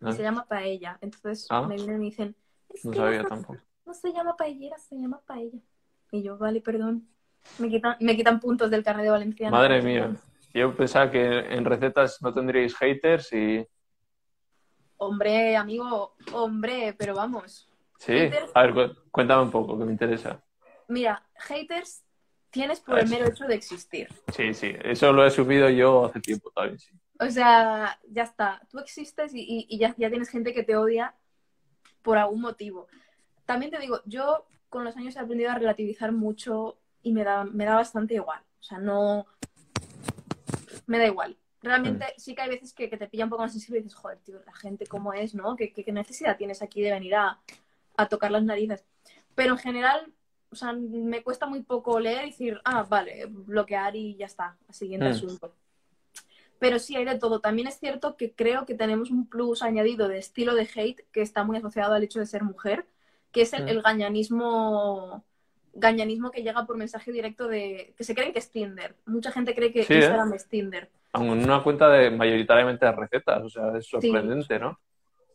[0.00, 0.98] y Ah, se llama paella.
[1.00, 1.62] Entonces Ah.
[1.62, 2.36] me vienen y me dicen.
[2.68, 3.58] Es No que sabía no, tampoco.
[3.86, 5.58] no se llama paellera, se llama paella.
[6.12, 7.08] Y yo, vale, perdón.
[7.58, 9.56] Me quitan, me quitan puntos del carnet de valenciano.
[9.56, 10.14] Madre mía.
[10.54, 13.66] Yo pensaba que en recetas no tendríais haters y...
[14.96, 17.68] Hombre, amigo, hombre, pero vamos.
[17.98, 18.12] Sí.
[18.12, 18.52] Haters.
[18.54, 20.40] A ver, cu- cuéntame un poco, que me interesa.
[20.86, 22.04] Mira, haters
[22.50, 24.08] tienes por el mero hecho de existir.
[24.32, 24.72] Sí, sí.
[24.84, 26.92] Eso lo he subido yo hace tiempo también, sí.
[27.18, 28.60] O sea, ya está.
[28.70, 31.14] Tú existes y, y- y ya, ya tienes gente que te odia
[32.02, 32.86] por algún motivo.
[33.44, 37.44] También te digo, yo con los años he aprendido a relativizar mucho y me da,
[37.44, 38.40] me da bastante igual.
[38.60, 39.26] O sea, no...
[40.86, 41.36] Me da igual.
[41.62, 43.98] Realmente sí que hay veces que, que te pilla un poco más sensible y dices,
[43.98, 45.56] joder, tío, la gente cómo es, ¿no?
[45.56, 47.40] ¿Qué, qué- qué necesidad tienes aquí de venir a,
[47.96, 48.84] a tocar las narices?
[49.34, 50.12] Pero en general,
[50.50, 54.56] o sea, me cuesta muy poco leer y decir, ah, vale, bloquear y ya está,
[54.70, 55.12] siguiente Mm.
[55.12, 55.54] asunto.
[56.58, 57.40] Pero sí hay de todo.
[57.40, 61.22] También es cierto que creo que tenemos un plus añadido de estilo de hate que
[61.22, 62.86] está muy asociado al hecho de ser mujer,
[63.32, 63.68] que es el, Mm.
[63.68, 65.24] el gañanismo,
[65.74, 68.94] gañanismo que llega por mensaje directo de que se creen que es Tinder.
[69.06, 69.96] Mucha gente cree que Sí, ¿eh?
[69.98, 70.90] Instagram es Tinder.
[71.14, 74.78] En una cuenta de mayoritariamente de recetas, o sea, es sorprendente, ¿no?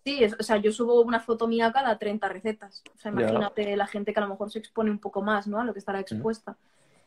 [0.06, 2.84] Sí, es- o sea, yo subo una foto mía cada 30 recetas.
[2.95, 3.19] O sea, Ya.
[3.21, 5.60] imagínate la gente que a lo mejor se expone un poco más, ¿no?
[5.60, 6.58] A lo que estará expuesta.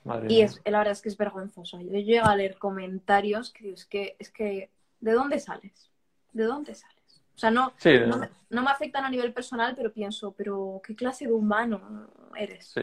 [0.04, 1.80] Madre Y es, la verdad es que es vergonzoso.
[1.80, 5.90] Yo llego a leer comentarios que es que, es que, ¿de dónde sales?
[6.32, 7.22] ¿De dónde sales?
[7.34, 8.16] O sea, no, Sí, no, no.
[8.18, 12.66] me, no me afectan a nivel personal, pero pienso, pero ¿qué clase de humano eres?
[12.74, 12.82] Sí.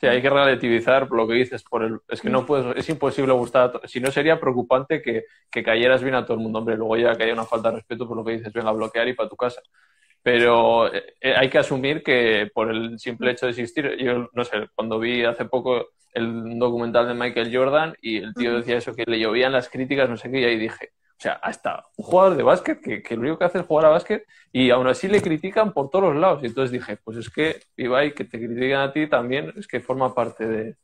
[0.00, 1.62] Sí, hay que relativizar lo que dices.
[1.62, 1.98] Por el...
[2.08, 6.02] Es que no puedes, es imposible gustar a Si no, sería preocupante que, que cayeras
[6.02, 6.58] bien a todo el mundo.
[6.58, 8.72] Hombre, luego ya que haya una falta de respeto por lo que dices, venga a
[8.72, 9.60] bloquear y para tu casa.
[10.22, 14.44] Pero eh, eh, hay que asumir que por el simple hecho de existir, yo no
[14.44, 18.94] sé, cuando vi hace poco el documental de Michael Jordan y el tío decía eso,
[18.94, 22.04] que le llovían las críticas, no sé qué, y ahí dije, o sea, hasta un
[22.04, 24.86] jugador de básquet que, que lo único que hace es jugar a básquet y aún
[24.88, 26.42] así le critican por todos los lados.
[26.42, 29.80] Y entonces dije, pues es que, Ibai, que te critican a ti también, es que
[29.80, 30.76] forma parte de...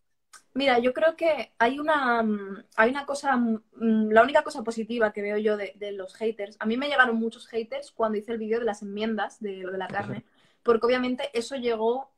[0.55, 5.13] Mira, yo creo que hay una, mm, hay una cosa, mm, la única cosa positiva
[5.13, 8.33] que veo yo de, de los haters, a mí me llegaron muchos haters cuando hice
[8.33, 10.25] el vídeo de las enmiendas de lo de la carne,
[10.63, 12.11] porque obviamente eso llegó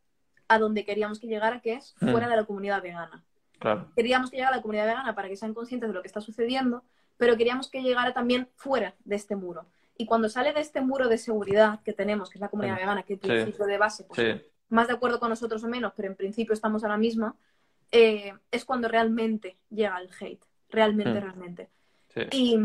[0.49, 2.11] a donde queríamos que llegara, que es Mm.
[2.11, 3.23] fuera de la comunidad vegana.
[3.59, 3.91] Claro.
[3.95, 6.21] Queríamos que llegara a la comunidad vegana para que sean conscientes de lo que está
[6.21, 6.85] sucediendo,
[7.23, 9.67] pero queríamos que llegara también fuera de este muro.
[9.97, 12.81] Y cuando sale de este muro de seguridad que tenemos, que es la comunidad Sí.
[12.81, 13.29] vegana, que en Sí.
[13.29, 16.53] principio de base, pues, Sí, más de acuerdo con nosotros o menos, pero en principio
[16.53, 17.37] estamos a la misma,
[17.93, 20.45] eh, es cuando realmente llega el hate.
[20.69, 21.23] Realmente, Mm.
[21.23, 21.69] realmente.
[22.13, 22.23] sí.
[22.33, 22.59] Y,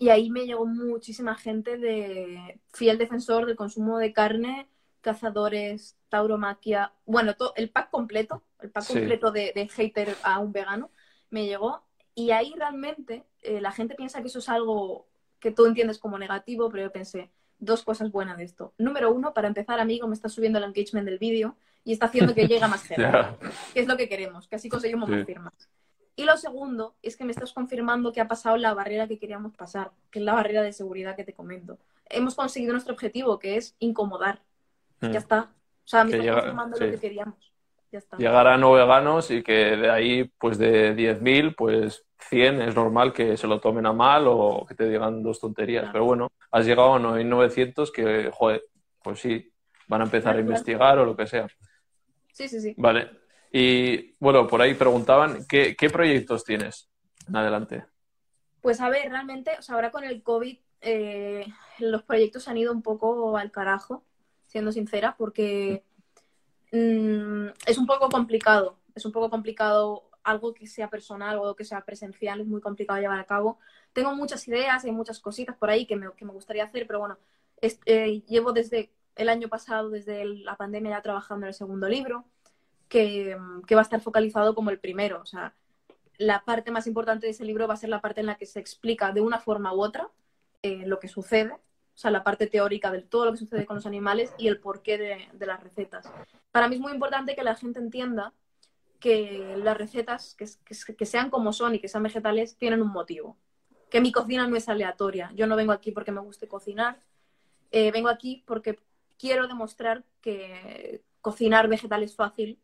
[0.00, 4.68] y ahí me llegó muchísima gente de fiel defensor del consumo de carne,
[5.00, 10.52] cazadores, tauromaquia, bueno, to- el pack completo, el pack completo de, de hater a un
[10.52, 10.90] vegano,
[11.30, 11.85] me llegó.
[12.16, 15.06] Y ahí realmente eh, la gente piensa que eso es algo
[15.38, 18.72] que tú entiendes como negativo, pero yo pensé dos cosas buenas de esto.
[18.78, 22.34] Número uno, para empezar, amigo, me está subiendo el engagement del vídeo y está haciendo
[22.34, 23.36] que llegue a más gente Ya.
[23.72, 25.14] que es lo que queremos, que así conseguimos Sí.
[25.14, 25.52] más firmas.
[26.16, 29.54] Y lo segundo es que me estás confirmando que ha pasado la barrera que queríamos
[29.54, 31.78] pasar, que es la barrera de seguridad que te comento.
[32.08, 34.40] Hemos conseguido nuestro objetivo, que es incomodar.
[35.02, 35.10] Mm.
[35.10, 35.50] Ya está.
[35.84, 36.84] O sea, me Que estás llega- confirmando sí.
[36.84, 37.52] lo que queríamos.
[37.96, 38.18] Ya está.
[38.18, 43.14] Llegar a no veganos y que de ahí, pues de 10.000, pues 100 es normal
[43.14, 45.84] que se lo tomen a mal o que te digan dos tonterías.
[45.84, 45.92] Claro.
[45.92, 48.64] Pero bueno, has llegado a 900 que, joder,
[49.02, 49.50] pues sí,
[49.88, 50.46] van a empezar a claro.
[50.46, 51.46] investigar o lo que sea.
[52.32, 52.74] Sí, sí, sí.
[52.76, 53.08] Vale.
[53.50, 56.90] Y bueno, por ahí preguntaban, ¿qué, qué proyectos tienes
[57.26, 57.86] en adelante?
[58.60, 61.46] Pues a ver, realmente, o sea, ahora con el COVID, eh,
[61.78, 64.04] los proyectos han ido un poco al carajo,
[64.44, 65.84] siendo sincera, porque
[66.76, 68.78] mm, es un poco complicado.
[68.94, 72.60] Es un poco complicado algo que sea personal o algo que sea presencial, es muy
[72.60, 73.58] complicado llevar a cabo.
[73.92, 76.98] Tengo muchas ideas, hay muchas cositas por ahí que me, que me gustaría hacer, pero
[76.98, 77.18] bueno,
[77.62, 82.24] eh, llevo desde el año pasado, desde la pandemia, ya trabajando en el segundo libro,
[82.88, 83.36] que,
[83.66, 85.20] que va a estar focalizado como el primero.
[85.22, 85.54] O sea,
[86.18, 88.46] la parte más importante de ese libro va a ser la parte en la que
[88.46, 90.10] se explica de una forma u otra
[90.62, 91.56] eh, lo que sucede,
[91.96, 94.60] o sea, la parte teórica de todo lo que sucede con los animales y el
[94.60, 96.12] porqué de, de las recetas.
[96.52, 98.34] Para mí es muy importante que la gente entienda
[99.00, 102.88] que las recetas, que, que- que sean como son y que sean vegetales, tienen un
[102.90, 103.36] motivo.
[103.90, 105.32] Que mi cocina no es aleatoria.
[105.34, 107.00] Yo no vengo aquí porque me guste cocinar,
[107.70, 108.78] eh, vengo aquí porque
[109.18, 112.58] quiero demostrar que cocinar vegetal es fácil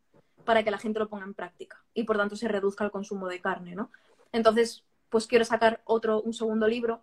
[0.45, 3.29] para que la gente lo ponga en práctica y por tanto se reduzca el consumo
[3.29, 3.91] de carne, ¿no?
[4.33, 7.03] Entonces, pues quiero sacar otro, un segundo libro,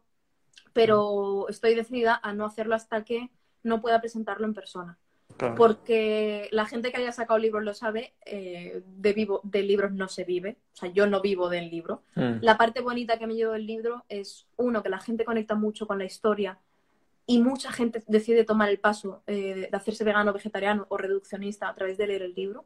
[0.74, 3.30] pero estoy decidida a no hacerlo hasta que
[3.64, 4.98] no pueda presentarlo en persona.
[5.38, 5.56] Claro.
[5.56, 10.08] Porque la gente que haya sacado libros lo sabe, eh, de, vivo, de libros no
[10.08, 10.58] se vive.
[10.74, 12.04] O sea, yo no vivo del libro.
[12.16, 15.56] Mm, La parte bonita que me llevo del libro es, uno, que la gente conecta
[15.56, 16.60] mucho con la historia
[17.26, 21.76] y mucha gente decide tomar el paso eh, de hacerse vegano, vegetariano o reduccionista a
[21.76, 22.66] través de leer el libro.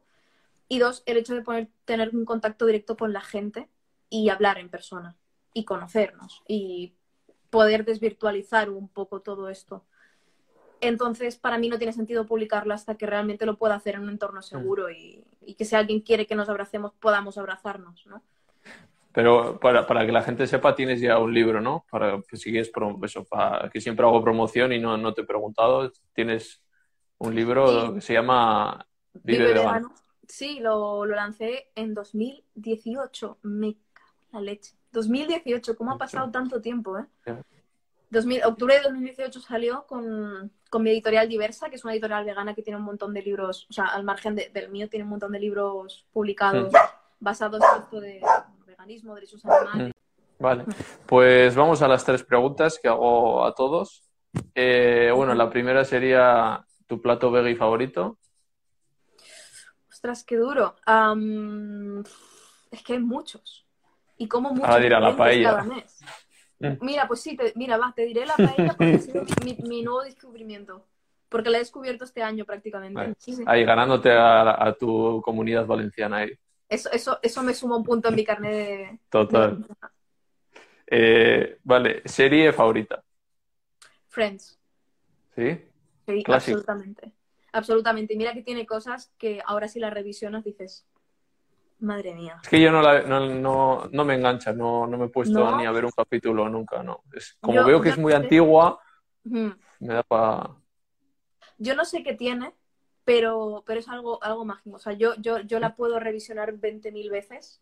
[0.68, 3.68] Y dos, el hecho de poner, tener un contacto directo con la gente
[4.08, 5.16] y hablar en persona
[5.52, 6.94] y conocernos y
[7.54, 9.84] poder desvirtualizar un poco todo esto.
[10.80, 14.10] Entonces, para mí no tiene sentido publicarlo hasta que realmente lo pueda hacer en un
[14.10, 18.22] entorno seguro y, y que si alguien quiere que nos abracemos, podamos abrazarnos, ¿no?
[19.12, 21.86] Pero para, para que la gente sepa, tienes ya un libro, ¿no?
[21.88, 22.72] Para que sigues,
[23.04, 25.92] eso, para que siempre hago promoción y no, no te he preguntado.
[26.12, 26.60] Tienes
[27.18, 27.94] un libro Sí.
[27.94, 29.68] que se llama Vive, Vive vegano.
[29.68, 29.94] vegano.
[30.26, 33.38] Sí, lo, lo lancé en 2018.
[33.42, 34.74] Me cago en la leche.
[34.94, 37.04] 2018, ¿cómo ha pasado tanto tiempo, eh?
[37.26, 37.42] Ya.
[38.10, 42.54] 2000, octubre de 2018 salió con, con mi editorial Diversa, que es una editorial vegana
[42.54, 45.10] que tiene un montón de libros, o sea, al margen de- del mío, tiene un
[45.10, 46.72] montón de libros publicados
[47.18, 48.20] basados en esto de
[48.66, 49.92] veganismo, derechos animales.
[50.38, 50.64] Vale,
[51.06, 54.04] pues vamos a las tres preguntas que hago a todos.
[54.54, 58.18] Eh, bueno, la primera sería tu plato veggie favorito.
[59.88, 60.74] Ostras, qué duro.
[62.70, 63.63] Es que hay muchos.
[64.16, 65.50] Y como muchos Ahora dirá la paella.
[65.50, 66.00] cada mes.
[66.80, 69.82] Mira, pues sí, te- mira, va, te diré la paella porque ha sido mi, mi
[69.82, 70.86] nuevo descubrimiento.
[71.28, 72.94] Porque la he descubierto este año prácticamente.
[72.94, 73.14] Vale.
[73.18, 73.42] Sí, sí.
[73.46, 76.30] Ahí ganándote a, a tu comunidad valenciana ahí.
[76.68, 78.98] Eso, eso, eso me suma un punto en mi carnet de...
[79.10, 79.60] Total.
[79.60, 79.74] de-
[80.86, 83.02] Eh, vale, serie favorita.
[84.08, 84.58] Friends.
[85.34, 85.60] ¿Sí?
[86.06, 86.58] Sí, Clásico.
[86.58, 87.12] absolutamente.
[87.52, 88.14] Absolutamente.
[88.14, 90.86] Y mira que tiene cosas que ahora si las revisionas dices,
[91.80, 92.38] madre mía.
[92.42, 95.38] Es que yo no, la- no, no, no me engancha, no, no me he puesto
[95.38, 95.56] ¿No?
[95.58, 97.02] ni a ver un capítulo nunca, no.
[97.12, 98.80] Es, como Yo- veo que es muy antigua,
[99.24, 100.50] me da para...
[101.58, 102.52] Yo no sé qué tiene,
[103.04, 104.76] pero, pero es algo, algo mágico.
[104.76, 107.60] O sea, yo, yo, yo la puedo revisionar 20.000 veces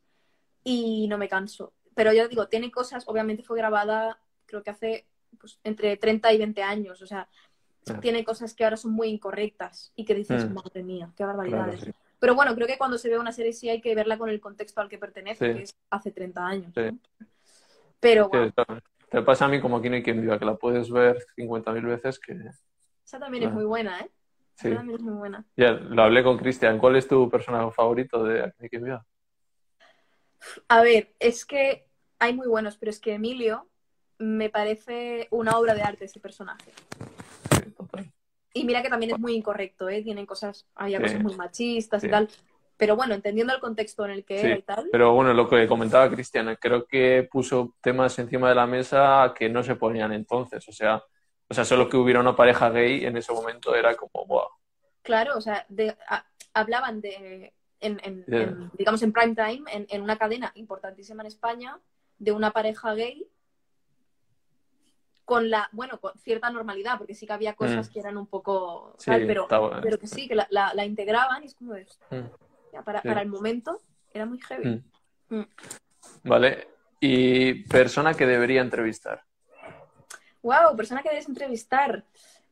[0.64, 1.72] y no me canso.
[1.94, 5.06] Pero yo digo, tiene cosas, obviamente fue grabada, creo que hace
[5.38, 7.02] pues, entre 30 y 20 años.
[7.02, 7.28] O sea,
[7.90, 7.98] Ah.
[8.00, 10.54] tiene cosas que ahora son muy incorrectas y que dices, Mm.
[10.54, 11.80] madre mía, qué Claro, barbaridades.
[11.80, 11.92] sí.
[12.22, 14.40] Pero bueno, creo que cuando se ve una serie sí hay que verla con el
[14.40, 15.56] contexto al que pertenece, Sí.
[15.58, 16.72] que es hace 30 años.
[16.72, 16.82] Sí.
[16.82, 16.98] ¿no?
[17.98, 18.80] Pero Sí, bueno, claro.
[19.10, 21.84] Te pasa a mí como aquí no hay quien viva, que la puedes ver 50.000
[21.84, 22.38] veces que...
[23.04, 23.54] esa también es Bueno.
[23.56, 24.10] muy buena, ¿eh?
[24.54, 24.68] Sí.
[24.68, 25.44] Esa también es muy buena.
[25.56, 26.78] Ya, lo hablé con Cristian.
[26.78, 29.04] ¿Cuál es tu personaje favorito de Aquí no hay quien viva?
[30.68, 31.88] A ver, es que
[32.20, 33.68] hay muy buenos, pero es que Emilio
[34.18, 36.70] me parece una obra de arte ese personaje.
[38.54, 40.02] Y mira que también es muy incorrecto, ¿eh?
[40.02, 41.04] Tienen cosas, había Sí.
[41.04, 42.28] cosas muy machistas y tal.
[42.76, 45.48] Pero bueno, entendiendo el contexto en el que Sí, era y tal, Pero bueno, lo
[45.48, 50.12] que comentaba Cristian, creo que puso temas encima de la mesa que no se ponían
[50.12, 50.66] entonces.
[50.68, 51.02] O sea,
[51.48, 54.48] o sea, solo que hubiera una pareja gay en ese momento era como, wow.
[55.02, 60.02] claro, o sea, de- a- hablaban de, en, en- digamos, en prime time, en, en
[60.02, 61.80] una cadena importantísima en España,
[62.18, 63.26] de una pareja gay
[65.24, 67.92] con la, bueno, con cierta normalidad, porque sí que había cosas Mm.
[67.92, 69.46] que eran un poco, Sí, tal, pero,
[69.82, 73.08] pero que sí, que la, la- la integraban y es como de, Mm, para, Sí.
[73.08, 73.80] para el momento
[74.12, 74.82] era muy heavy.
[75.30, 75.36] mm.
[75.38, 75.46] Mm.
[76.24, 76.68] Vale.
[77.00, 79.24] Y persona que debería entrevistar.
[80.42, 82.04] Wow, persona que debes entrevistar.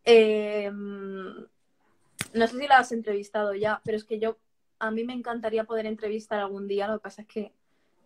[0.05, 4.39] Eh, no sé si la has entrevistado ya, pero es que yo,
[4.79, 7.53] a mí me encantaría poder entrevistar algún día, lo que pasa es que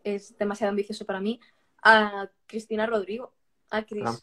[0.03, 1.41] es demasiado ambicioso para mí,
[1.83, 3.33] a Cristina Rodrigo,
[3.71, 4.05] a Cris.
[4.07, 4.17] Ah.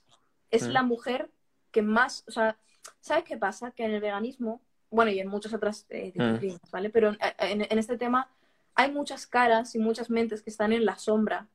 [0.51, 0.71] Es Mm.
[0.71, 1.29] la mujer
[1.71, 2.57] que más, o sea,
[2.99, 3.71] ¿sabes qué pasa?
[3.71, 6.19] Que en el veganismo, bueno, y en muchas otras eh, Mm.
[6.23, 6.89] disciplinas, ¿vale?
[6.89, 8.29] Pero en, en- en este tema
[8.75, 11.47] hay muchas caras y muchas mentes que están en la sombra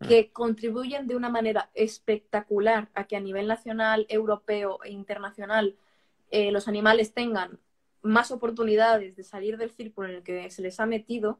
[0.00, 0.08] Mm.
[0.08, 5.76] que contribuyen de una manera espectacular a que a nivel nacional, europeo e internacional
[6.30, 7.58] eh, los animales tengan
[8.00, 11.38] más oportunidades de salir del círculo en el que se les ha metido.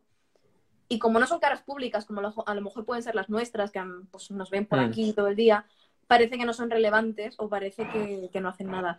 [0.88, 3.70] Y como no son caras públicas, como lo- a lo mejor pueden ser las nuestras,
[3.72, 4.84] que pues, nos ven por Mm.
[4.84, 5.64] aquí todo el día,
[6.12, 8.98] parece que no son relevantes o parece que, que no hacen nada.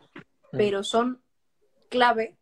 [0.52, 0.58] Mm.
[0.58, 1.22] Pero son
[1.90, 2.38] clave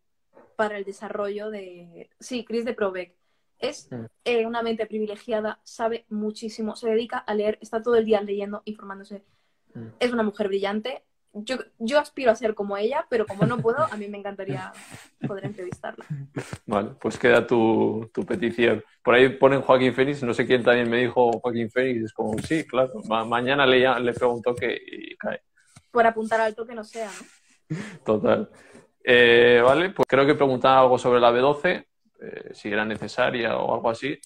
[0.56, 2.10] para el desarrollo de...
[2.20, 3.14] Sí, Chris de Probec.
[3.60, 4.06] Es Mm.
[4.24, 8.62] eh, una mente privilegiada, sabe muchísimo, se dedica a leer, está todo el día leyendo,
[8.66, 9.24] informándose.
[9.74, 9.88] Mm.
[10.00, 11.04] Es una mujer brillante.
[11.34, 14.72] Yo, yo aspiro a ser como ella, pero como no puedo, a mí me encantaría
[15.28, 16.06] poder entrevistarla.
[16.66, 18.84] Vale, pues queda tu, tu petición.
[19.04, 22.38] Por ahí ponen Joaquín Fénix, no sé quién también me dijo Joaquín Fénix, es como,
[22.40, 25.42] sí, claro, ma- mañana le, le pregunto que y cae.
[25.90, 27.10] Por apuntar alto que no sea,
[27.70, 27.78] ¿no?
[28.06, 28.50] Total.
[29.04, 31.88] Eh, vale, pues creo que preguntaba algo sobre la B12,
[32.22, 34.18] eh, si era necesaria o algo así.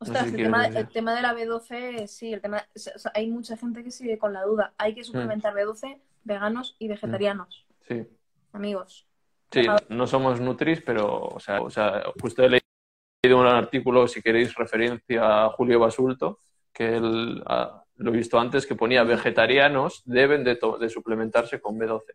[0.00, 3.56] Ostras, sé el, tema, el de la B12, sí, el tema, o sea, hay mucha
[3.56, 4.72] gente que sigue con la duda.
[4.78, 8.06] Hay que suplementar B12, veganos y vegetarianos, Sí.
[8.52, 9.06] amigos.
[9.52, 14.22] Sí, no somos Nutris, pero, o sea, o sea, justo he leído un artículo, si
[14.22, 16.40] queréis, referencia a Julio Basulto,
[16.72, 21.78] que él, ah, lo he visto antes, que ponía vegetarianos deben de, de suplementarse con
[21.78, 22.14] B12.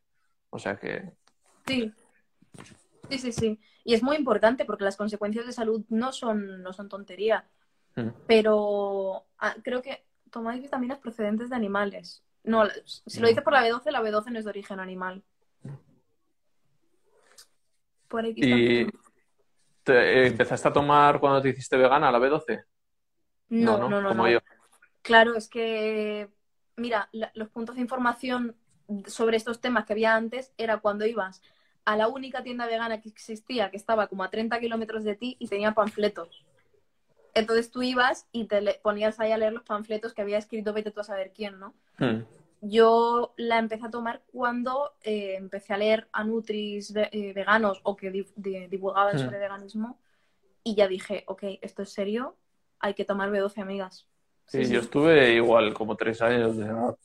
[0.49, 1.13] O sea que,
[1.67, 1.91] Sí,
[3.09, 3.59] sí, sí, sí.
[3.83, 7.45] Y es muy importante porque las consecuencias de salud no son, no son tontería.
[7.95, 12.23] Mm, Pero ah, creo que tomáis vitaminas procedentes de animales.
[12.43, 15.23] No, si lo dices por la B12, la B12 no es de origen animal.
[18.07, 18.45] Por está.
[18.45, 18.87] ¿Y
[19.83, 22.63] te- eh, empezaste a tomar cuando te hiciste vegana la B12?
[23.49, 24.31] No, no, no, como no.
[24.31, 24.39] yo.
[25.01, 26.29] Claro, es que,
[26.75, 28.55] mira, la- los puntos de información
[29.07, 31.41] sobre estos temas que había antes era cuando ibas
[31.85, 35.37] a la única tienda vegana que existía, que estaba como a 30 kilómetros de ti
[35.39, 36.45] y tenía panfletos.
[37.35, 40.91] Entonces tú ibas y te ponías ahí a leer los panfletos que había escrito, vete
[40.91, 41.75] tú a saber quién, ¿no?
[41.99, 42.23] Hmm.
[42.61, 47.95] Yo la empecé a tomar cuando eh, empecé a leer a Nutris eh, veganos o
[47.95, 49.19] que di- di- divulgaban Mm.
[49.19, 49.99] sobre veganismo
[50.63, 52.37] y ya dije, ok, esto es serio,
[52.79, 54.07] hay que tomar B12, amigas.
[54.47, 56.97] Sí, yo estuve igual como tres años de edad.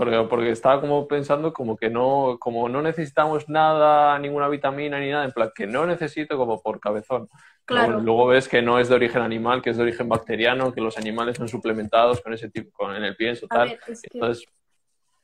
[0.00, 5.10] Porque, porque estaba como pensando como que no, como no necesitamos nada, ninguna vitamina ni
[5.10, 7.28] nada, en plan que no necesito como por cabezón.
[7.66, 7.86] Claro.
[7.86, 10.80] bueno, luego ves que no es de origen animal, que es de origen bacteriano, que
[10.80, 13.68] los animales son suplementados con ese tipo, con en el pienso, tal.
[13.68, 14.46] ver, es que, Entonces,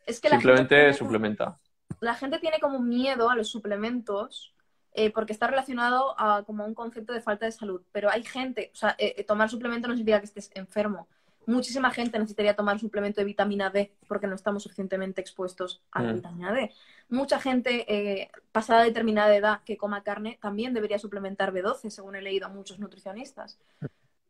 [0.05, 1.59] es que simplemente tiene- suplementa.
[2.01, 4.53] la gente tiene como miedo a los suplementos
[4.93, 7.81] eh, porque está relacionado a como un concepto de falta de salud.
[7.93, 11.09] Pero hay gente, o sea, eh, eh, tomar suplemento no significa que estés enfermo.
[11.47, 16.13] Muchísima gente necesitaría tomar suplemento de vitamina D porque no estamos suficientemente expuestos a la
[16.13, 16.17] Mm.
[16.17, 16.73] vitamina D.
[17.09, 22.21] Mucha gente eh, pasada determinada edad que coma carne también debería suplementar B12, según he
[22.23, 23.59] leído a muchos nutricionistas.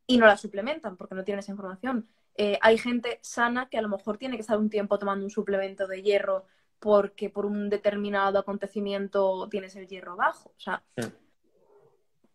[0.06, 2.06] Y no la suplementan porque no tienen esa información.
[2.36, 5.30] Eh, hay gente sana que a lo mejor tiene que estar un tiempo tomando un
[5.30, 6.44] suplemento de hierro
[6.78, 10.50] porque por un determinado acontecimiento tienes el hierro bajo.
[10.50, 10.82] O sea,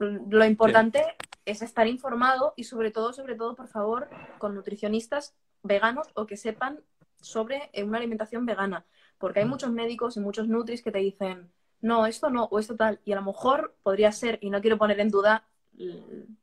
[0.02, 1.04] lo importante
[1.46, 6.38] es estar informado y sobre todo, sobre todo, por favor, con nutricionistas veganos o que
[6.38, 6.80] sepan
[7.20, 8.86] sobre eh, una alimentación vegana.
[9.18, 12.76] Porque hay muchos médicos y muchos nutris que te dicen, no, esto no, o esto
[12.76, 13.00] tal.
[13.06, 15.48] Y a lo mejor podría ser, y no quiero poner en duda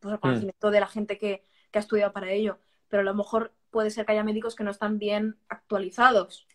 [0.00, 3.14] pues, el conocimiento de la gente que, que ha estudiado para ello, pero a lo
[3.14, 6.46] mejor puede ser que haya médicos que no están bien actualizados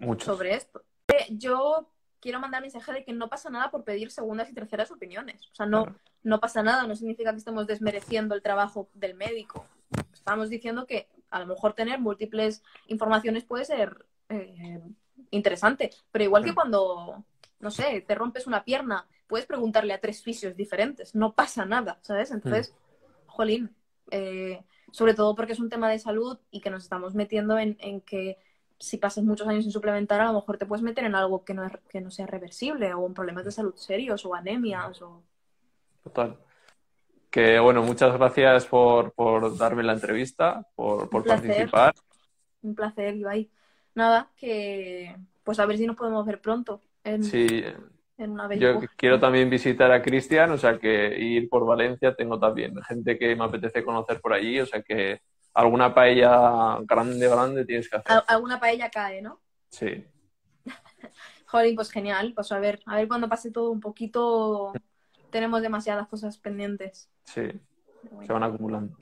[0.00, 0.26] Muchos.
[0.26, 0.82] sobre esto.
[1.08, 1.90] Eh, Yo
[2.20, 5.46] quiero mandar mensaje de que no pasa nada por pedir segundas y terceras opiniones.
[5.52, 5.98] O sea, no, Claro.
[6.24, 9.66] no pasa nada, no significa que estemos desmereciendo el trabajo del médico.
[10.12, 14.80] Estamos diciendo que a lo mejor tener múltiples informaciones puede ser eh,
[15.30, 17.24] interesante, pero igual que cuando,
[17.60, 21.98] no sé, te rompes una pierna, puedes preguntarle a tres fisios diferentes, no pasa nada,
[22.02, 22.30] ¿sabes?
[22.30, 22.74] Entonces,
[23.26, 23.74] jolín,
[24.10, 27.76] eh, sobre todo porque es un tema de salud y que nos estamos metiendo en,
[27.80, 28.38] en que
[28.78, 31.54] si pasas muchos años sin suplementar, a lo mejor te puedes meter en algo que
[31.54, 35.22] no, es- que no sea reversible o en problemas de salud serios o anemias o...
[36.04, 36.36] Total.
[37.30, 41.46] Que bueno, muchas gracias por, por darme la entrevista, por, por Un placer.
[41.48, 41.94] participar.
[42.62, 43.50] Un placer, Ibai.
[43.94, 47.64] Nada, que pues a ver si nos podemos ver pronto en, Sí,
[48.16, 52.38] en una yo quiero también visitar a Cristian, o sea que ir por Valencia tengo
[52.38, 55.20] también gente que me apetece conocer por allí, o sea que
[55.54, 58.12] alguna paella grande, grande tienes que hacer.
[58.12, 59.40] Al- Alguna paella cae, ¿no?
[59.70, 60.06] Sí,
[61.46, 62.32] Jolín, pues genial.
[62.34, 64.72] Pues a ver, a ver cuando pase todo un poquito.
[65.30, 67.10] Tenemos demasiadas cosas pendientes.
[67.24, 67.42] sí,
[68.10, 68.26] bueno.
[68.26, 68.96] se van acumulando.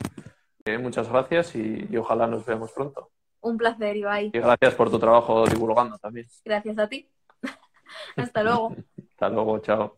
[0.64, 3.10] Eh, muchas gracias y, y ojalá nos veamos pronto.
[3.40, 4.30] Un placer, Ibai.
[4.34, 6.26] Y gracias por tu trabajo divulgando también.
[6.44, 7.08] Gracias a ti.
[8.16, 8.74] Hasta luego.
[9.10, 9.96] Hasta luego, chao.